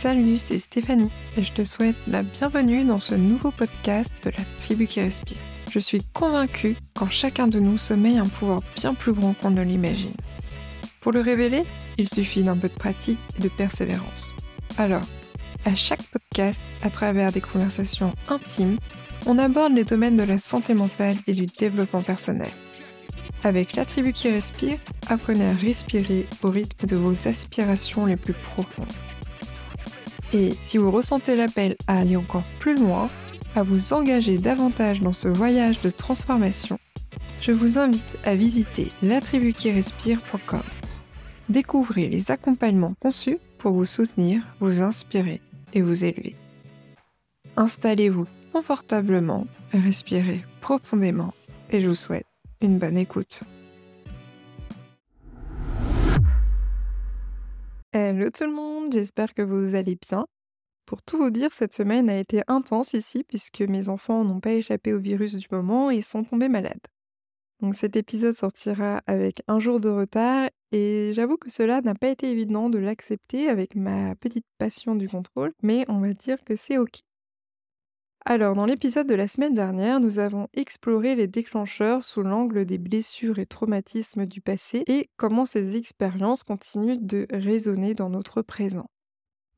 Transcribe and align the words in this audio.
Salut, 0.00 0.38
c'est 0.38 0.60
Stéphanie 0.60 1.10
et 1.36 1.42
je 1.42 1.52
te 1.52 1.64
souhaite 1.64 1.96
la 2.06 2.22
bienvenue 2.22 2.84
dans 2.84 2.98
ce 2.98 3.16
nouveau 3.16 3.50
podcast 3.50 4.12
de 4.22 4.30
la 4.30 4.44
tribu 4.62 4.86
qui 4.86 5.00
respire. 5.00 5.38
Je 5.72 5.80
suis 5.80 6.02
convaincue 6.14 6.76
qu'en 6.94 7.10
chacun 7.10 7.48
de 7.48 7.58
nous 7.58 7.78
sommeille 7.78 8.18
un 8.18 8.28
pouvoir 8.28 8.60
bien 8.76 8.94
plus 8.94 9.10
grand 9.10 9.34
qu'on 9.34 9.50
ne 9.50 9.60
l'imagine. 9.60 10.14
Pour 11.00 11.10
le 11.10 11.20
révéler, 11.20 11.64
il 11.96 12.08
suffit 12.08 12.44
d'un 12.44 12.56
peu 12.56 12.68
de 12.68 12.74
pratique 12.74 13.18
et 13.36 13.42
de 13.42 13.48
persévérance. 13.48 14.28
Alors, 14.76 15.02
à 15.64 15.74
chaque 15.74 16.04
podcast, 16.04 16.60
à 16.82 16.90
travers 16.90 17.32
des 17.32 17.40
conversations 17.40 18.12
intimes, 18.28 18.78
on 19.26 19.36
aborde 19.36 19.72
les 19.72 19.82
domaines 19.82 20.16
de 20.16 20.22
la 20.22 20.38
santé 20.38 20.74
mentale 20.74 21.16
et 21.26 21.32
du 21.32 21.46
développement 21.46 22.02
personnel. 22.02 22.52
Avec 23.42 23.74
la 23.74 23.84
tribu 23.84 24.12
qui 24.12 24.30
respire, 24.30 24.78
apprenez 25.08 25.46
à 25.46 25.54
respirer 25.54 26.28
au 26.44 26.50
rythme 26.50 26.86
de 26.86 26.94
vos 26.94 27.26
aspirations 27.26 28.06
les 28.06 28.16
plus 28.16 28.34
profondes. 28.54 28.86
Et 30.34 30.54
si 30.62 30.78
vous 30.78 30.90
ressentez 30.90 31.36
l'appel 31.36 31.76
à 31.86 31.98
aller 32.00 32.16
encore 32.16 32.44
plus 32.60 32.76
loin, 32.76 33.08
à 33.54 33.62
vous 33.62 33.92
engager 33.92 34.38
davantage 34.38 35.00
dans 35.00 35.12
ce 35.12 35.28
voyage 35.28 35.80
de 35.80 35.90
transformation, 35.90 36.78
je 37.40 37.52
vous 37.52 37.78
invite 37.78 38.18
à 38.24 38.34
visiter 38.34 38.88
latribuquirespire.com. 39.02 40.62
Découvrez 41.48 42.08
les 42.08 42.30
accompagnements 42.30 42.94
conçus 43.00 43.38
pour 43.58 43.72
vous 43.72 43.86
soutenir, 43.86 44.42
vous 44.60 44.82
inspirer 44.82 45.40
et 45.72 45.80
vous 45.80 46.04
élever. 46.04 46.36
Installez-vous 47.56 48.26
confortablement, 48.52 49.46
respirez 49.72 50.44
profondément 50.60 51.32
et 51.70 51.80
je 51.80 51.88
vous 51.88 51.94
souhaite 51.94 52.26
une 52.60 52.78
bonne 52.78 52.96
écoute. 52.96 53.44
Hello 57.94 58.28
tout 58.28 58.44
le 58.44 58.52
monde, 58.52 58.92
j'espère 58.92 59.32
que 59.32 59.40
vous 59.40 59.74
allez 59.74 59.96
bien. 59.96 60.26
Pour 60.84 61.02
tout 61.02 61.16
vous 61.16 61.30
dire, 61.30 61.52
cette 61.52 61.72
semaine 61.72 62.10
a 62.10 62.18
été 62.18 62.42
intense 62.46 62.92
ici 62.92 63.24
puisque 63.24 63.62
mes 63.62 63.88
enfants 63.88 64.24
n'ont 64.24 64.40
pas 64.40 64.52
échappé 64.52 64.92
au 64.92 65.00
virus 65.00 65.36
du 65.36 65.46
moment 65.50 65.90
et 65.90 66.02
sont 66.02 66.22
tombés 66.22 66.50
malades. 66.50 66.86
Donc 67.60 67.74
cet 67.74 67.96
épisode 67.96 68.36
sortira 68.36 69.00
avec 69.06 69.42
un 69.48 69.58
jour 69.58 69.80
de 69.80 69.88
retard 69.88 70.50
et 70.70 71.12
j'avoue 71.14 71.38
que 71.38 71.50
cela 71.50 71.80
n'a 71.80 71.94
pas 71.94 72.08
été 72.08 72.30
évident 72.30 72.68
de 72.68 72.76
l'accepter 72.78 73.48
avec 73.48 73.74
ma 73.74 74.14
petite 74.16 74.46
passion 74.58 74.94
du 74.94 75.08
contrôle, 75.08 75.52
mais 75.62 75.86
on 75.88 76.00
va 76.00 76.12
dire 76.12 76.44
que 76.44 76.56
c'est 76.56 76.76
ok. 76.76 77.00
Alors, 78.30 78.54
dans 78.54 78.66
l'épisode 78.66 79.06
de 79.06 79.14
la 79.14 79.26
semaine 79.26 79.54
dernière, 79.54 80.00
nous 80.00 80.18
avons 80.18 80.48
exploré 80.52 81.14
les 81.14 81.26
déclencheurs 81.26 82.02
sous 82.02 82.22
l'angle 82.22 82.66
des 82.66 82.76
blessures 82.76 83.38
et 83.38 83.46
traumatismes 83.46 84.26
du 84.26 84.42
passé 84.42 84.84
et 84.86 85.08
comment 85.16 85.46
ces 85.46 85.78
expériences 85.78 86.42
continuent 86.42 86.98
de 87.00 87.26
résonner 87.30 87.94
dans 87.94 88.10
notre 88.10 88.42
présent. 88.42 88.84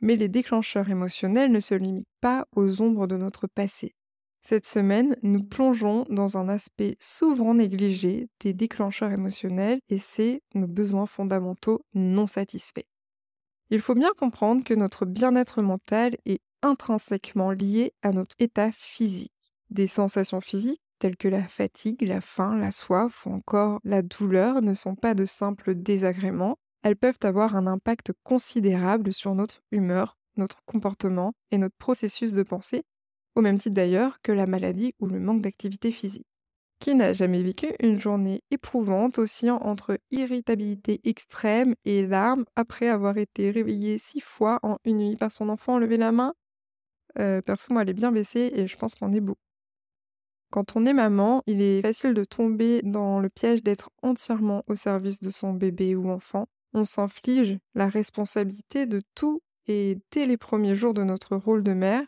Mais 0.01 0.15
les 0.15 0.29
déclencheurs 0.29 0.89
émotionnels 0.89 1.51
ne 1.51 1.59
se 1.59 1.75
limitent 1.75 2.07
pas 2.21 2.47
aux 2.55 2.81
ombres 2.81 3.09
de 3.09 3.17
notre 3.17 3.49
passé. 3.49 3.97
Cette 4.41 4.67
semaine, 4.67 5.17
nous 5.25 5.43
plongeons 5.43 6.07
dans 6.09 6.37
un 6.37 6.49
aspect 6.49 6.95
souvent 7.01 7.55
négligé 7.55 8.29
des 8.39 8.53
déclencheurs 8.53 9.11
émotionnels 9.11 9.81
et 9.89 9.99
c'est 9.99 10.43
nos 10.55 10.69
besoins 10.69 11.07
fondamentaux 11.07 11.81
non 11.95 12.29
satisfaits. 12.29 12.90
Il 13.71 13.81
faut 13.81 13.95
bien 13.95 14.11
comprendre 14.19 14.65
que 14.65 14.75
notre 14.75 15.07
bien-être 15.07 15.63
mental 15.63 16.17
est 16.27 16.41
intrinsèquement 16.61 17.53
lié 17.53 17.93
à 18.03 18.13
notre 18.13 18.35
état 18.41 18.73
physique. 18.73 19.33
Des 19.71 19.87
sensations 19.87 20.41
physiques 20.41 20.83
telles 20.99 21.17
que 21.17 21.29
la 21.29 21.47
fatigue, 21.47 22.03
la 22.03 22.21
faim, 22.21 22.57
la 22.59 22.73
soif 22.73 23.27
ou 23.27 23.31
encore 23.31 23.81
la 23.85 24.03
douleur 24.03 24.61
ne 24.61 24.75
sont 24.75 24.97
pas 24.97 25.15
de 25.15 25.25
simples 25.25 25.75
désagréments, 25.75 26.59
elles 26.83 26.97
peuvent 26.97 27.19
avoir 27.23 27.57
un 27.57 27.67
impact 27.67 28.13
considérable 28.25 29.13
sur 29.13 29.35
notre 29.35 29.63
humeur, 29.71 30.19
notre 30.37 30.63
comportement 30.67 31.33
et 31.51 31.59
notre 31.59 31.77
processus 31.77 32.33
de 32.33 32.43
pensée, 32.43 32.83
au 33.37 33.41
même 33.41 33.59
titre 33.59 33.75
d'ailleurs 33.75 34.21
que 34.23 34.33
la 34.33 34.47
maladie 34.47 34.95
ou 34.99 35.07
le 35.07 35.21
manque 35.21 35.43
d'activité 35.43 35.93
physique. 35.93 36.30
Qui 36.81 36.95
n'a 36.95 37.13
jamais 37.13 37.43
vécu 37.43 37.75
une 37.79 38.01
journée 38.01 38.43
éprouvante 38.51 39.19
oscillant 39.19 39.59
entre 39.59 39.99
irritabilité 40.11 41.01
extrême 41.05 41.75
et 41.85 42.07
larmes 42.07 42.47
après 42.57 42.89
avoir 42.89 43.19
été 43.19 43.51
réveillé 43.51 43.99
six 43.99 44.21
fois 44.21 44.59
en 44.63 44.79
une 44.85 44.99
nuit 44.99 45.17
par 45.17 45.31
son 45.31 45.51
enfant 45.51 45.79
levé 45.79 45.99
la 45.99 46.11
main 46.11 46.35
euh, 47.19 47.43
Perso, 47.43 47.73
moi, 47.73 47.83
elle 47.83 47.91
est 47.91 47.95
bien 47.95 48.13
baissée 48.13 48.53
et 48.55 48.67
je 48.67 48.77
pense 48.77 48.95
qu'on 48.95 49.13
est 49.13 49.21
beau. 49.21 49.37
Quand 50.51 50.77
on 50.77 50.85
est 50.87 50.93
maman, 50.93 51.43
il 51.47 51.63
est 51.63 51.83
facile 51.83 52.15
de 52.15 52.25
tomber 52.25 52.83
dans 52.83 53.21
le 53.21 53.29
piège 53.29 53.63
d'être 53.63 53.91
entièrement 54.03 54.65
au 54.67 54.75
service 54.75 55.21
de 55.21 55.31
son 55.31 55.53
bébé 55.53 55.95
ou 55.95 56.11
enfant. 56.11 56.47
On 56.73 56.85
s'inflige 56.85 57.59
la 57.75 57.89
responsabilité 57.89 58.87
de 58.87 59.03
tout 59.15 59.43
et 59.67 59.99
dès 60.11 60.27
les 60.27 60.37
premiers 60.37 60.75
jours 60.75 60.95
de 60.95 61.05
notre 61.05 61.37
rôle 61.37 61.63
de 61.63 61.73
mère, 61.73 62.03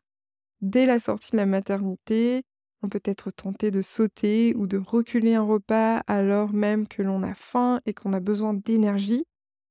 dès 0.61 0.87
la 0.87 0.99
sortie 0.99 1.33
de 1.33 1.37
la 1.37 1.47
maternité, 1.47 2.43
on 2.83 2.89
peut 2.89 3.03
être 3.05 3.31
tenté 3.31 3.71
de 3.71 3.83
sauter 3.83 4.55
ou 4.57 4.67
de 4.67 4.79
reculer 4.79 5.35
un 5.35 5.43
repas 5.43 6.03
alors 6.07 6.53
même 6.53 6.89
que 6.89 7.03
l'on 7.03 7.23
a 7.23 7.35
faim 7.35 7.81
et 7.87 7.95
qu'on 7.95 8.13
a 8.13 8.21
besoin 8.21 8.55
d'énergie, 8.55 9.25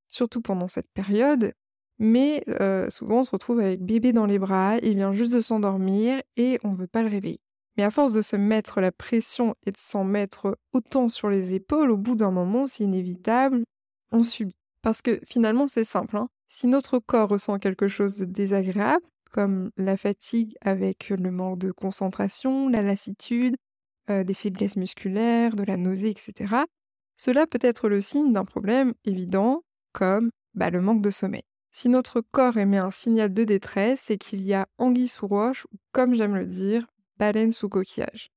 surtout 0.08 0.42
pendant 0.42 0.68
cette 0.68 0.90
période. 0.94 1.54
Mais 2.00 2.44
euh, 2.50 2.90
souvent, 2.90 3.20
on 3.20 3.24
se 3.24 3.32
retrouve 3.32 3.60
avec 3.60 3.84
bébé 3.84 4.12
dans 4.12 4.26
les 4.26 4.40
bras, 4.40 4.78
il 4.82 4.96
vient 4.96 5.14
juste 5.14 5.34
de 5.34 5.42
s'endormir 5.42 6.22
et 6.36 6.60
on 6.64 6.72
ne 6.72 6.78
veut 6.78 6.88
pas 6.88 7.04
le 7.04 7.10
réveiller. 7.10 7.42
Mais 7.78 7.84
à 7.84 7.92
force 7.92 8.14
de 8.14 8.22
se 8.22 8.36
mettre 8.36 8.82
la 8.82 8.92
pression 8.92 9.56
et 9.66 9.72
de 9.72 9.78
s'en 9.78 10.04
mettre 10.04 10.58
autant 10.74 11.10
sur 11.10 11.30
les 11.30 11.54
épaules, 11.54 11.92
au 11.92 11.98
bout 11.98 12.16
d'un 12.16 12.32
moment, 12.32 12.68
c'est 12.68 12.84
inévitable, 12.84 13.64
on 14.12 14.24
subit. 14.24 14.56
Parce 14.82 15.02
que 15.02 15.20
finalement, 15.28 15.68
c'est 15.68 15.86
simple. 15.86 16.18
Hein. 16.18 16.28
Si 16.50 16.68
notre 16.68 17.00
corps 17.00 17.30
ressent 17.30 17.60
quelque 17.60 17.88
chose 17.88 18.18
de 18.18 18.26
désagréable, 18.26 19.06
comme 19.32 19.72
la 19.78 19.98
fatigue 19.98 20.56
avec 20.62 21.10
le 21.10 21.32
manque 21.32 21.60
de 21.60 21.72
concentration, 21.72 22.70
la 22.70 22.82
lassitude, 22.82 23.56
euh, 24.10 24.24
des 24.24 24.34
faiblesses 24.34 24.78
musculaires, 24.78 25.56
de 25.56 25.64
la 25.64 25.78
nausée, 25.78 26.10
etc. 26.10 26.56
Cela 27.18 27.48
peut 27.48 27.60
être 27.62 27.88
le 27.88 28.02
signe 28.02 28.34
d'un 28.34 28.46
problème 28.46 28.94
évident, 29.06 29.64
comme 29.94 30.32
bah, 30.54 30.70
le 30.70 30.82
manque 30.82 31.02
de 31.02 31.10
sommeil. 31.10 31.44
Si 31.72 31.88
notre 31.88 32.22
corps 32.22 32.58
émet 32.58 32.78
un 32.78 32.92
signal 32.92 33.34
de 33.34 33.44
détresse, 33.44 34.04
c'est 34.08 34.18
qu'il 34.18 34.42
y 34.42 34.54
a 34.54 34.68
anguille 34.78 35.08
sous 35.08 35.28
roche, 35.28 35.66
ou 35.72 35.78
comme 35.94 36.16
j'aime 36.16 36.36
le 36.36 36.46
dire, 36.46 36.86
baleine 37.18 37.54
sous 37.54 37.70
coquillage. 37.70 38.32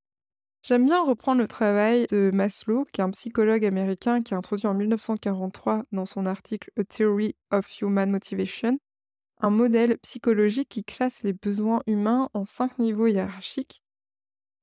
J'aime 0.63 0.87
bien 0.87 1.03
reprendre 1.03 1.43
le 1.43 1.49
travail 1.49 2.07
de 2.11 2.31
Maslow, 2.33 2.85
qui 2.93 3.01
est 3.01 3.05
un 3.05 3.11
psychologue 3.11 3.65
américain 3.65 4.23
qui 4.23 4.35
a 4.35 4.37
introduit 4.37 4.67
en 4.67 4.75
1943 4.75 5.85
dans 5.93 6.07
son 6.07 6.27
article 6.27 6.71
A 6.79 6.85
Theory 6.85 7.35
of 7.51 7.81
Human 7.81 8.11
Motivation 8.11 8.79
un 9.41 9.51
modèle 9.51 9.99
psychologique 9.99 10.69
qui 10.69 10.85
classe 10.85 11.23
les 11.23 11.33
besoins 11.33 11.83
humains 11.87 12.29
en 12.35 12.47
cinq 12.47 12.79
niveaux 12.79 13.07
hiérarchiques. 13.07 13.83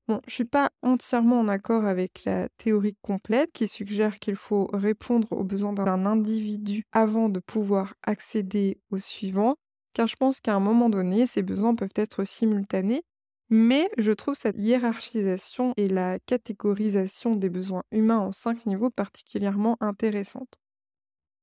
Bon, 0.08 0.20
je 0.28 0.34
suis 0.34 0.46
pas 0.46 0.72
entièrement 0.82 1.40
en 1.40 1.48
accord 1.48 1.86
avec 1.86 2.26
la 2.26 2.50
théorie 2.58 2.98
complète 3.02 3.52
qui 3.54 3.68
suggère 3.68 4.20
qu'il 4.20 4.36
faut 4.36 4.70
répondre 4.74 5.32
aux 5.32 5.44
besoins 5.44 5.74
d'un 5.74 6.06
individu 6.06 6.84
avant 6.92 7.30
de 7.30 7.40
pouvoir 7.40 7.94
accéder 8.04 8.80
au 8.90 8.98
suivant, 8.98 9.56
car 9.94 10.08
je 10.08 10.16
pense 10.16 10.42
qu'à 10.42 10.56
un 10.56 10.60
moment 10.60 10.90
donné, 10.90 11.28
ces 11.28 11.44
besoins 11.44 11.76
peuvent 11.76 11.94
être 11.96 12.24
simultanés, 12.24 13.04
mais 13.50 13.90
je 13.98 14.12
trouve 14.12 14.36
cette 14.36 14.58
hiérarchisation 14.58 15.74
et 15.78 15.88
la 15.88 16.20
catégorisation 16.20 17.36
des 17.36 17.50
besoins 17.50 17.84
humains 17.92 18.20
en 18.20 18.32
cinq 18.32 18.66
niveaux 18.66 18.90
particulièrement 18.90 19.78
intéressante. 19.82 20.60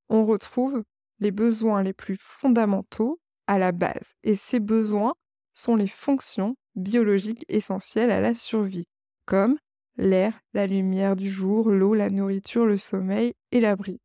On 0.09 0.25
retrouve 0.25 0.83
les 1.21 1.31
besoins 1.31 1.83
les 1.83 1.93
plus 1.93 2.17
fondamentaux 2.21 3.21
à 3.47 3.59
la 3.59 3.73
base. 3.73 4.12
Et 4.23 4.37
ces 4.37 4.61
besoins 4.61 5.15
sont 5.55 5.77
les 5.77 5.89
fonctions 5.89 6.56
biologiques 6.77 7.45
essentielles 7.49 8.11
à 8.11 8.21
la 8.21 8.34
survie, 8.34 8.87
comme 9.27 9.59
l'air, 9.97 10.39
la 10.55 10.67
lumière 10.67 11.17
du 11.17 11.29
jour, 11.29 11.71
l'eau, 11.71 11.95
la 11.95 12.11
nourriture, 12.11 12.67
le 12.67 12.77
sommeil 12.77 13.34
et 13.51 13.61
l'abri. 13.61 14.01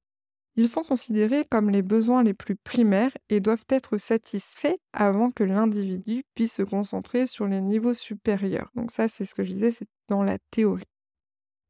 Ils 0.55 0.69
sont 0.69 0.83
considérés 0.83 1.45
comme 1.49 1.71
les 1.71 1.81
besoins 1.81 2.23
les 2.23 2.35
plus 2.35 2.55
primaires 2.55 3.11
et 3.29 3.39
doivent 3.39 3.65
être 3.69 3.97
satisfaits 3.97 4.77
avant 4.93 5.31
que 5.31 5.43
l'individu 5.43 6.23
puisse 6.35 6.53
se 6.53 6.61
concentrer 6.61 7.25
sur 7.25 7.47
les 7.47 7.61
niveaux 7.61 7.95
supérieurs. 7.95 8.69
Donc 8.75 8.91
ça, 8.91 9.07
c'est 9.07 9.25
ce 9.25 9.33
que 9.33 9.43
je 9.43 9.51
disais, 9.51 9.71
c'est 9.71 9.87
dans 10.09 10.21
la 10.21 10.37
théorie. 10.51 10.92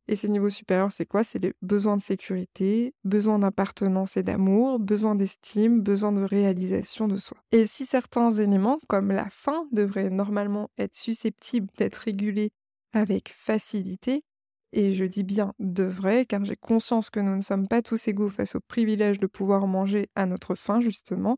Et 0.08 0.16
ces 0.16 0.28
niveaux 0.28 0.50
supérieurs, 0.50 0.92
c'est 0.92 1.06
quoi? 1.06 1.24
C'est 1.24 1.40
les 1.40 1.54
besoins 1.62 1.96
de 1.96 2.02
sécurité, 2.02 2.94
besoin 3.06 3.40
d'appartenance 3.40 4.18
et 4.18 4.24
d'amour, 4.24 4.80
besoin 4.80 5.16
d'estime, 5.16 5.82
besoin 5.82 6.12
de 6.12 6.24
réalisation 6.24 7.08
de 7.08 7.18
soi. 7.18 7.38
Et 7.52 7.68
si 7.68 7.86
certains 7.86 8.32
éléments, 8.32 8.80
comme 8.88 9.12
la 9.12 9.30
faim, 9.30 9.66
devraient 9.72 10.10
normalement 10.10 10.70
être 10.78 10.96
susceptibles 10.96 11.70
d'être 11.78 11.96
régulés 11.98 12.52
avec 12.92 13.34
facilité, 13.34 14.24
et 14.74 14.94
je 14.94 15.06
dis 15.06 15.24
bien 15.24 15.54
devraient, 15.60 16.26
car 16.26 16.44
j'ai 16.44 16.58
conscience 16.58 17.10
que 17.10 17.20
nous 17.20 17.36
ne 17.36 17.42
sommes 17.42 17.68
pas 17.68 17.82
tous 17.82 18.08
égaux 18.08 18.30
face 18.30 18.56
au 18.56 18.60
privilège 18.60 19.20
de 19.20 19.28
pouvoir 19.28 19.68
manger 19.68 20.10
à 20.16 20.26
notre 20.26 20.56
faim, 20.56 20.82
justement, 20.82 21.38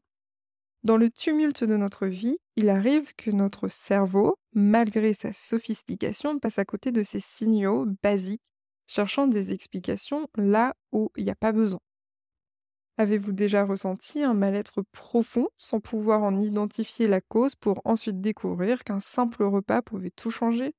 dans 0.86 0.98
le 0.98 1.10
tumulte 1.10 1.64
de 1.64 1.78
notre 1.78 2.06
vie, 2.06 2.38
il 2.56 2.70
arrive 2.70 3.14
que 3.16 3.32
notre 3.32 3.70
cerveau, 3.70 4.38
malgré 4.54 5.16
sa 5.16 5.34
sophistication, 5.34 6.38
passe 6.38 6.60
à 6.60 6.66
côté 6.66 6.92
de 6.92 7.02
ces 7.02 7.20
signaux 7.20 7.88
basiques 8.04 8.55
cherchant 8.88 9.28
des 9.28 9.52
explications 9.52 10.28
là 10.36 10.76
où 10.92 11.10
il 11.16 11.26
n'y 11.26 11.32
a 11.32 11.36
pas 11.36 11.52
besoin. 11.52 11.80
Avez-vous 12.98 13.34
déjà 13.34 13.66
ressenti 13.66 14.24
un 14.24 14.34
mal-être 14.34 14.82
profond 14.94 15.50
sans 15.58 15.82
pouvoir 15.82 16.24
en 16.24 16.40
identifier 16.40 17.08
la 17.08 17.20
cause 17.20 17.56
pour 17.56 17.82
ensuite 17.84 18.22
découvrir 18.22 18.84
qu'un 18.86 19.02
simple 19.02 19.44
repas 19.44 19.82
pouvait 19.82 20.12
tout 20.12 20.32
changer? 20.32 20.74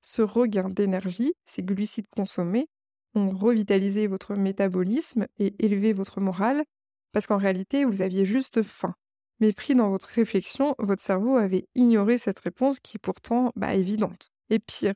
Ce 0.00 0.22
regain 0.22 0.70
d'énergie, 0.70 1.34
ces 1.44 1.62
glucides 1.62 2.08
consommés, 2.08 2.68
ont 3.14 3.30
revitalisé 3.30 4.06
votre 4.06 4.34
métabolisme 4.34 5.26
et 5.38 5.54
élevé 5.58 5.92
votre 5.92 6.20
morale 6.20 6.64
parce 7.12 7.26
qu'en 7.26 7.36
réalité, 7.36 7.84
vous 7.84 8.00
aviez 8.00 8.24
juste 8.24 8.62
faim. 8.62 8.94
Mais 9.38 9.52
pris 9.52 9.74
dans 9.74 9.90
votre 9.90 10.06
réflexion, 10.06 10.74
votre 10.78 11.02
cerveau 11.02 11.36
avait 11.36 11.66
ignoré 11.74 12.16
cette 12.16 12.40
réponse 12.40 12.80
qui 12.80 12.96
est 12.96 13.02
pourtant 13.02 13.52
bah, 13.54 13.74
évidente. 13.74 14.30
Et 14.48 14.58
pire, 14.58 14.94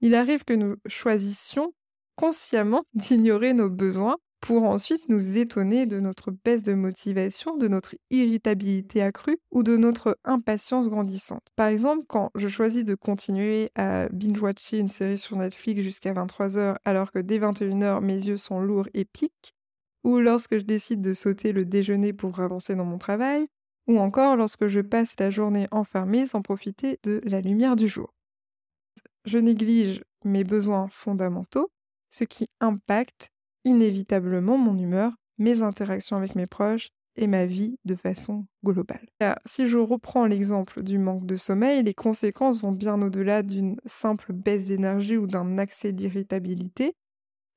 il 0.00 0.14
arrive 0.14 0.44
que 0.44 0.52
nous 0.52 0.76
choisissions 0.86 1.72
consciemment 2.16 2.82
d'ignorer 2.94 3.54
nos 3.54 3.70
besoins 3.70 4.16
pour 4.40 4.64
ensuite 4.64 5.08
nous 5.08 5.38
étonner 5.38 5.86
de 5.86 5.98
notre 5.98 6.30
baisse 6.30 6.62
de 6.62 6.74
motivation, 6.74 7.56
de 7.56 7.68
notre 7.68 7.96
irritabilité 8.10 9.02
accrue 9.02 9.38
ou 9.50 9.62
de 9.62 9.76
notre 9.76 10.18
impatience 10.24 10.88
grandissante. 10.88 11.48
Par 11.56 11.68
exemple, 11.68 12.04
quand 12.06 12.30
je 12.34 12.46
choisis 12.46 12.84
de 12.84 12.94
continuer 12.94 13.70
à 13.74 14.08
binge-watcher 14.10 14.78
une 14.78 14.88
série 14.88 15.18
sur 15.18 15.36
Netflix 15.36 15.82
jusqu'à 15.82 16.12
23h 16.12 16.76
alors 16.84 17.10
que 17.10 17.18
dès 17.18 17.38
21h 17.38 18.00
mes 18.02 18.26
yeux 18.26 18.36
sont 18.36 18.60
lourds 18.60 18.88
et 18.94 19.04
piquent, 19.04 19.52
ou 20.04 20.20
lorsque 20.20 20.58
je 20.58 20.64
décide 20.64 21.00
de 21.00 21.12
sauter 21.12 21.52
le 21.52 21.64
déjeuner 21.64 22.12
pour 22.12 22.38
avancer 22.38 22.76
dans 22.76 22.84
mon 22.84 22.98
travail, 22.98 23.48
ou 23.88 23.98
encore 23.98 24.36
lorsque 24.36 24.66
je 24.66 24.80
passe 24.80 25.14
la 25.18 25.30
journée 25.30 25.66
enfermée 25.70 26.26
sans 26.26 26.42
profiter 26.42 26.98
de 27.02 27.20
la 27.24 27.40
lumière 27.40 27.76
du 27.76 27.88
jour. 27.88 28.14
Je 29.24 29.38
néglige 29.38 30.04
mes 30.24 30.44
besoins 30.44 30.88
fondamentaux, 30.90 31.70
ce 32.10 32.24
qui 32.24 32.48
impacte 32.60 33.30
inévitablement 33.64 34.58
mon 34.58 34.78
humeur, 34.78 35.12
mes 35.38 35.62
interactions 35.62 36.16
avec 36.16 36.34
mes 36.34 36.46
proches 36.46 36.88
et 37.16 37.26
ma 37.26 37.46
vie 37.46 37.78
de 37.84 37.94
façon 37.94 38.46
globale. 38.64 39.06
Si 39.46 39.66
je 39.66 39.78
reprends 39.78 40.26
l'exemple 40.26 40.82
du 40.82 40.98
manque 40.98 41.26
de 41.26 41.36
sommeil, 41.36 41.82
les 41.82 41.94
conséquences 41.94 42.60
vont 42.60 42.72
bien 42.72 43.00
au-delà 43.00 43.42
d'une 43.42 43.80
simple 43.86 44.32
baisse 44.32 44.64
d'énergie 44.64 45.16
ou 45.16 45.26
d'un 45.26 45.58
accès 45.58 45.92
d'irritabilité. 45.92 46.94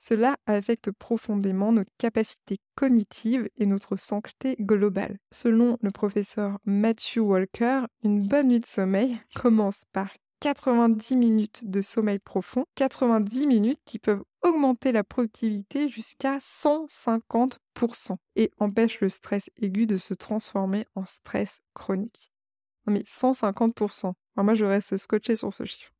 Cela 0.01 0.37
affecte 0.45 0.91
profondément 0.91 1.73
notre 1.73 1.91
capacité 1.97 2.57
cognitive 2.75 3.49
et 3.57 3.65
notre 3.65 3.97
santé 3.97 4.55
globale. 4.61 5.17
Selon 5.31 5.77
le 5.81 5.91
professeur 5.91 6.57
Matthew 6.63 7.17
Walker, 7.17 7.81
une 8.03 8.25
bonne 8.25 8.47
nuit 8.47 8.61
de 8.61 8.65
sommeil 8.65 9.19
commence 9.35 9.83
par 9.91 10.09
90 10.39 11.17
minutes 11.17 11.69
de 11.69 11.81
sommeil 11.81 12.19
profond, 12.19 12.63
90 12.75 13.45
minutes 13.45 13.81
qui 13.83 13.99
peuvent 13.99 14.23
augmenter 14.41 14.91
la 14.91 15.03
productivité 15.03 15.89
jusqu'à 15.89 16.37
150% 16.37 18.17
et 18.35 18.51
empêchent 18.57 19.01
le 19.01 19.09
stress 19.09 19.49
aigu 19.57 19.87
de 19.87 19.97
se 19.97 20.13
transformer 20.13 20.85
en 20.95 21.05
stress 21.05 21.61
chronique. 21.73 22.31
Non 22.85 22.93
mais 22.93 23.03
150%. 23.03 24.13
moi 24.37 24.53
je 24.53 24.65
reste 24.65 24.97
scotché 24.97 25.35
sur 25.35 25.53
ce 25.53 25.65
chiffre. 25.65 25.93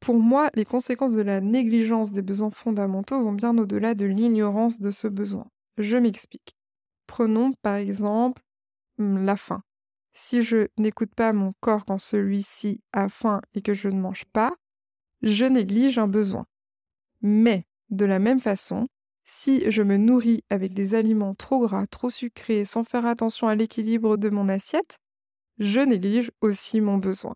Pour 0.00 0.16
moi, 0.16 0.48
les 0.54 0.64
conséquences 0.64 1.14
de 1.14 1.22
la 1.22 1.40
négligence 1.40 2.12
des 2.12 2.22
besoins 2.22 2.50
fondamentaux 2.50 3.20
vont 3.20 3.32
bien 3.32 3.56
au-delà 3.58 3.94
de 3.94 4.06
l'ignorance 4.06 4.80
de 4.80 4.90
ce 4.90 5.08
besoin. 5.08 5.50
Je 5.76 5.96
m'explique. 5.96 6.56
Prenons 7.06 7.52
par 7.62 7.76
exemple 7.76 8.42
hum, 8.98 9.24
la 9.24 9.36
faim. 9.36 9.62
Si 10.12 10.42
je 10.42 10.68
n'écoute 10.76 11.14
pas 11.14 11.32
mon 11.32 11.52
corps 11.60 11.84
quand 11.84 11.98
celui-ci 11.98 12.80
a 12.92 13.08
faim 13.08 13.40
et 13.54 13.62
que 13.62 13.74
je 13.74 13.88
ne 13.88 14.00
mange 14.00 14.24
pas, 14.26 14.54
je 15.22 15.44
néglige 15.44 15.98
un 15.98 16.08
besoin. 16.08 16.46
Mais, 17.20 17.64
de 17.90 18.04
la 18.04 18.18
même 18.18 18.40
façon, 18.40 18.88
si 19.24 19.70
je 19.70 19.82
me 19.82 19.96
nourris 19.96 20.42
avec 20.50 20.72
des 20.72 20.94
aliments 20.94 21.34
trop 21.34 21.60
gras, 21.60 21.86
trop 21.86 22.10
sucrés, 22.10 22.64
sans 22.64 22.84
faire 22.84 23.06
attention 23.06 23.48
à 23.48 23.54
l'équilibre 23.54 24.16
de 24.16 24.30
mon 24.30 24.48
assiette, 24.48 24.98
je 25.58 25.80
néglige 25.80 26.30
aussi 26.40 26.80
mon 26.80 26.98
besoin. 26.98 27.34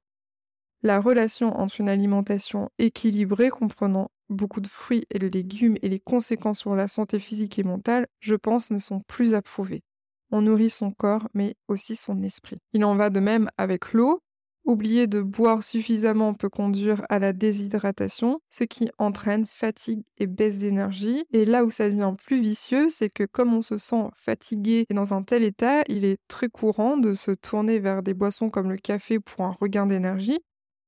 La 0.83 1.01
relation 1.01 1.57
entre 1.59 1.81
une 1.81 1.89
alimentation 1.89 2.71
équilibrée 2.79 3.51
comprenant 3.51 4.11
beaucoup 4.29 4.61
de 4.61 4.69
fruits 4.69 5.05
et 5.11 5.19
de 5.19 5.29
légumes 5.29 5.77
et 5.83 5.89
les 5.89 6.01
conséquences 6.01 6.61
sur 6.61 6.75
la 6.75 6.89
santé 6.89 7.19
physique 7.19 7.59
et 7.59 7.63
mentale, 7.63 8.07
je 8.21 8.35
pense, 8.35 8.71
ne 8.71 8.79
sont 8.79 9.01
plus 9.07 9.35
approuvées. 9.35 9.83
On 10.31 10.43
nourrit 10.43 10.71
son 10.71 10.91
corps, 10.91 11.29
mais 11.35 11.55
aussi 11.69 11.95
son 11.95 12.23
esprit. 12.23 12.59
Il 12.73 12.85
en 12.85 12.97
va 12.97 13.11
de 13.11 13.21
même 13.21 13.51
avec 13.59 13.93
l'eau. 13.93 14.23
Oublier 14.65 15.09
de 15.09 15.21
boire 15.21 15.65
suffisamment 15.65 16.35
peut 16.35 16.49
conduire 16.49 17.05
à 17.09 17.19
la 17.19 17.33
déshydratation, 17.33 18.41
ce 18.51 18.65
qui 18.65 18.89
entraîne 18.99 19.45
fatigue 19.45 20.03
et 20.19 20.27
baisse 20.27 20.59
d'énergie. 20.59 21.25
Et 21.33 21.45
là 21.45 21.65
où 21.65 21.71
ça 21.71 21.91
devient 21.91 22.15
plus 22.17 22.41
vicieux, 22.41 22.89
c'est 22.89 23.11
que 23.11 23.25
comme 23.25 23.53
on 23.55 23.63
se 23.63 23.77
sent 23.77 24.05
fatigué 24.17 24.87
et 24.89 24.95
dans 24.95 25.15
un 25.15 25.23
tel 25.23 25.43
état, 25.43 25.83
il 25.89 26.05
est 26.05 26.19
très 26.29 26.49
courant 26.49 26.97
de 26.97 27.15
se 27.15 27.33
tourner 27.33 27.81
vers 27.81 28.03
des 28.03 28.15
boissons 28.15 28.51
comme 28.51 28.71
le 28.71 28.77
café 28.77 29.19
pour 29.19 29.45
un 29.45 29.57
regain 29.61 29.87
d'énergie, 29.87 30.39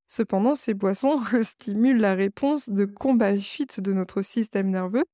Cependant, 0.06 0.54
ces 0.54 0.74
boissons 0.74 1.20
stimulent 1.42 2.00
la 2.00 2.14
réponse 2.14 2.68
de 2.68 2.84
combat-fuite 2.84 3.80
de 3.80 3.92
notre 3.92 4.22
système 4.22 4.70
nerveux, 4.70 5.04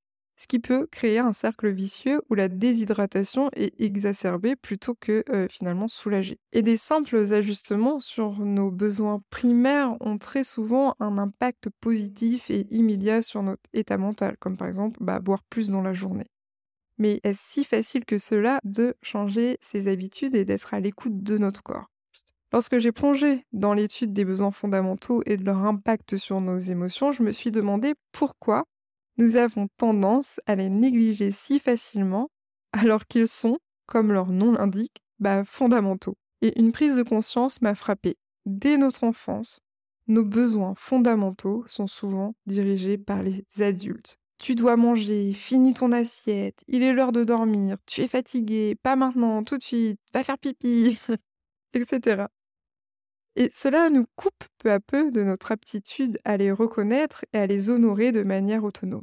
ce 0.40 0.46
qui 0.46 0.58
peut 0.58 0.86
créer 0.90 1.18
un 1.18 1.34
cercle 1.34 1.68
vicieux 1.68 2.22
où 2.30 2.34
la 2.34 2.48
déshydratation 2.48 3.50
est 3.52 3.78
exacerbée 3.78 4.56
plutôt 4.56 4.94
que 4.94 5.22
euh, 5.28 5.46
finalement 5.50 5.86
soulagée. 5.86 6.38
Et 6.52 6.62
des 6.62 6.78
simples 6.78 7.18
ajustements 7.34 8.00
sur 8.00 8.38
nos 8.38 8.70
besoins 8.70 9.22
primaires 9.28 9.92
ont 10.00 10.16
très 10.16 10.42
souvent 10.42 10.94
un 10.98 11.18
impact 11.18 11.68
positif 11.82 12.50
et 12.50 12.66
immédiat 12.70 13.20
sur 13.20 13.42
notre 13.42 13.60
état 13.74 13.98
mental, 13.98 14.38
comme 14.38 14.56
par 14.56 14.68
exemple 14.68 14.96
bah, 15.00 15.20
boire 15.20 15.42
plus 15.42 15.68
dans 15.68 15.82
la 15.82 15.92
journée. 15.92 16.30
Mais 16.96 17.20
est-ce 17.22 17.42
si 17.42 17.64
facile 17.64 18.06
que 18.06 18.16
cela 18.16 18.60
de 18.64 18.94
changer 19.02 19.58
ses 19.60 19.88
habitudes 19.88 20.34
et 20.34 20.46
d'être 20.46 20.72
à 20.72 20.80
l'écoute 20.80 21.22
de 21.22 21.36
notre 21.36 21.62
corps? 21.62 21.90
Lorsque 22.50 22.78
j'ai 22.78 22.92
plongé 22.92 23.44
dans 23.52 23.74
l'étude 23.74 24.14
des 24.14 24.24
besoins 24.24 24.52
fondamentaux 24.52 25.22
et 25.26 25.36
de 25.36 25.44
leur 25.44 25.58
impact 25.58 26.16
sur 26.16 26.40
nos 26.40 26.58
émotions, 26.58 27.12
je 27.12 27.22
me 27.22 27.30
suis 27.30 27.50
demandé 27.50 27.92
pourquoi 28.10 28.64
nous 29.20 29.36
avons 29.36 29.68
tendance 29.76 30.40
à 30.46 30.54
les 30.54 30.70
négliger 30.70 31.30
si 31.30 31.60
facilement 31.60 32.30
alors 32.72 33.06
qu'ils 33.06 33.28
sont, 33.28 33.58
comme 33.84 34.12
leur 34.12 34.28
nom 34.28 34.52
l'indique, 34.52 35.02
bah, 35.18 35.44
fondamentaux. 35.44 36.16
Et 36.40 36.58
une 36.58 36.72
prise 36.72 36.96
de 36.96 37.02
conscience 37.02 37.60
m'a 37.60 37.74
frappée. 37.74 38.16
Dès 38.46 38.78
notre 38.78 39.04
enfance, 39.04 39.60
nos 40.08 40.24
besoins 40.24 40.74
fondamentaux 40.74 41.64
sont 41.66 41.86
souvent 41.86 42.34
dirigés 42.46 42.96
par 42.96 43.22
les 43.22 43.44
adultes. 43.58 44.16
Tu 44.38 44.54
dois 44.54 44.78
manger, 44.78 45.34
finis 45.34 45.74
ton 45.74 45.92
assiette, 45.92 46.58
il 46.66 46.82
est 46.82 46.94
l'heure 46.94 47.12
de 47.12 47.22
dormir, 47.22 47.76
tu 47.84 48.00
es 48.00 48.08
fatigué, 48.08 48.74
pas 48.82 48.96
maintenant, 48.96 49.44
tout 49.44 49.58
de 49.58 49.62
suite, 49.62 50.00
va 50.14 50.24
faire 50.24 50.38
pipi, 50.38 50.98
etc. 51.74 52.24
Et 53.36 53.50
cela 53.52 53.90
nous 53.90 54.06
coupe 54.16 54.44
peu 54.56 54.72
à 54.72 54.80
peu 54.80 55.10
de 55.10 55.22
notre 55.22 55.52
aptitude 55.52 56.18
à 56.24 56.38
les 56.38 56.52
reconnaître 56.52 57.26
et 57.34 57.38
à 57.38 57.46
les 57.46 57.68
honorer 57.68 58.12
de 58.12 58.22
manière 58.22 58.64
autonome. 58.64 59.02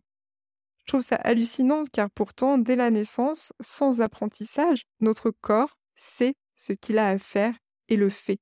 Je 0.87 0.93
trouve 0.93 1.01
ça 1.01 1.17
hallucinant 1.17 1.83
car 1.91 2.09
pourtant, 2.09 2.57
dès 2.57 2.77
la 2.77 2.91
naissance, 2.91 3.51
sans 3.59 3.99
apprentissage, 3.99 4.83
notre 5.01 5.31
corps 5.31 5.77
sait 5.97 6.35
ce 6.55 6.71
qu'il 6.71 6.97
a 6.97 7.09
à 7.09 7.19
faire 7.19 7.53
et 7.89 7.97
le 7.97 8.09
fait. 8.09 8.37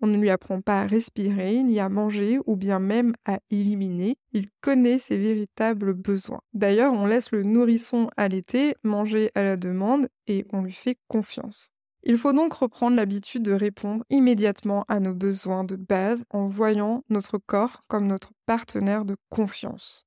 On 0.00 0.08
ne 0.08 0.18
lui 0.18 0.28
apprend 0.28 0.60
pas 0.60 0.80
à 0.80 0.86
respirer, 0.88 1.62
ni 1.62 1.78
à 1.78 1.88
manger, 1.88 2.40
ou 2.46 2.56
bien 2.56 2.80
même 2.80 3.14
à 3.24 3.38
éliminer. 3.52 4.16
Il 4.32 4.48
connaît 4.60 4.98
ses 4.98 5.18
véritables 5.18 5.94
besoins. 5.94 6.40
D'ailleurs, 6.52 6.92
on 6.92 7.06
laisse 7.06 7.30
le 7.30 7.44
nourrisson 7.44 8.10
allaiter 8.16 8.74
manger 8.82 9.30
à 9.36 9.44
la 9.44 9.56
demande 9.56 10.08
et 10.26 10.46
on 10.52 10.62
lui 10.62 10.72
fait 10.72 10.98
confiance. 11.06 11.70
Il 12.02 12.18
faut 12.18 12.32
donc 12.32 12.54
reprendre 12.54 12.96
l'habitude 12.96 13.44
de 13.44 13.52
répondre 13.52 14.04
immédiatement 14.10 14.84
à 14.88 14.98
nos 14.98 15.14
besoins 15.14 15.62
de 15.62 15.76
base 15.76 16.24
en 16.30 16.48
voyant 16.48 17.04
notre 17.08 17.38
corps 17.38 17.82
comme 17.86 18.08
notre 18.08 18.32
partenaire 18.46 19.04
de 19.04 19.14
confiance. 19.30 20.04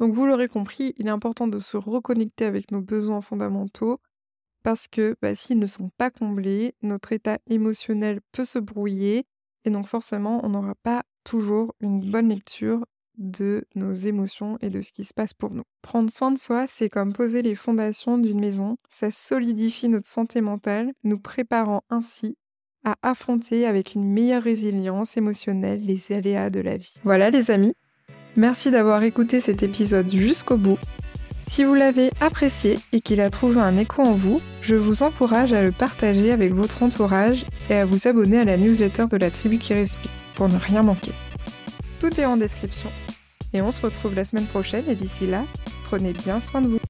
Donc 0.00 0.14
vous 0.14 0.26
l'aurez 0.26 0.48
compris, 0.48 0.94
il 0.96 1.06
est 1.06 1.10
important 1.10 1.46
de 1.46 1.58
se 1.58 1.76
reconnecter 1.76 2.46
avec 2.46 2.72
nos 2.72 2.80
besoins 2.80 3.20
fondamentaux 3.20 4.00
parce 4.62 4.88
que 4.88 5.14
bah, 5.20 5.34
s'ils 5.34 5.58
ne 5.58 5.66
sont 5.66 5.90
pas 5.96 6.10
comblés, 6.10 6.74
notre 6.82 7.12
état 7.12 7.38
émotionnel 7.46 8.20
peut 8.32 8.46
se 8.46 8.58
brouiller 8.58 9.26
et 9.64 9.70
donc 9.70 9.86
forcément 9.86 10.44
on 10.44 10.48
n'aura 10.48 10.74
pas 10.74 11.04
toujours 11.22 11.74
une 11.80 12.10
bonne 12.10 12.30
lecture 12.30 12.84
de 13.18 13.66
nos 13.74 13.92
émotions 13.92 14.56
et 14.62 14.70
de 14.70 14.80
ce 14.80 14.92
qui 14.92 15.04
se 15.04 15.12
passe 15.12 15.34
pour 15.34 15.50
nous. 15.50 15.64
Prendre 15.82 16.10
soin 16.10 16.30
de 16.30 16.38
soi, 16.38 16.66
c'est 16.66 16.88
comme 16.88 17.12
poser 17.12 17.42
les 17.42 17.54
fondations 17.54 18.16
d'une 18.16 18.40
maison. 18.40 18.78
Ça 18.88 19.10
solidifie 19.10 19.90
notre 19.90 20.08
santé 20.08 20.40
mentale, 20.40 20.92
nous 21.04 21.18
préparant 21.18 21.82
ainsi 21.90 22.38
à 22.84 22.96
affronter 23.02 23.66
avec 23.66 23.94
une 23.94 24.10
meilleure 24.10 24.42
résilience 24.42 25.18
émotionnelle 25.18 25.84
les 25.84 26.12
aléas 26.12 26.48
de 26.48 26.60
la 26.60 26.78
vie. 26.78 26.94
Voilà 27.04 27.28
les 27.28 27.50
amis, 27.50 27.74
merci 28.36 28.70
d'avoir 28.70 29.02
écouté 29.02 29.40
cet 29.40 29.62
épisode 29.62 30.10
jusqu'au 30.10 30.56
bout. 30.56 30.78
Si 31.48 31.64
vous 31.64 31.74
l'avez 31.74 32.10
apprécié 32.20 32.78
et 32.92 33.00
qu'il 33.00 33.20
a 33.20 33.28
trouvé 33.28 33.60
un 33.60 33.76
écho 33.76 34.02
en 34.02 34.12
vous, 34.12 34.40
je 34.62 34.76
vous 34.76 35.02
encourage 35.02 35.52
à 35.52 35.62
le 35.62 35.72
partager 35.72 36.30
avec 36.30 36.54
votre 36.54 36.82
entourage 36.82 37.44
et 37.68 37.74
à 37.74 37.84
vous 37.84 38.06
abonner 38.06 38.38
à 38.38 38.44
la 38.44 38.56
newsletter 38.56 39.06
de 39.10 39.16
la 39.16 39.30
tribu 39.30 39.58
qui 39.58 39.74
respire 39.74 40.12
pour 40.36 40.48
ne 40.48 40.56
rien 40.56 40.82
manquer. 40.84 41.12
Tout 42.00 42.20
est 42.20 42.24
en 42.24 42.36
description. 42.36 42.90
Et 43.52 43.62
on 43.62 43.72
se 43.72 43.82
retrouve 43.82 44.14
la 44.14 44.24
semaine 44.24 44.46
prochaine 44.46 44.84
et 44.88 44.94
d'ici 44.94 45.26
là, 45.26 45.44
prenez 45.84 46.12
bien 46.12 46.38
soin 46.38 46.60
de 46.60 46.68
vous. 46.68 46.89